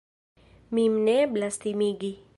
[0.77, 2.13] Min ne eblas timigi.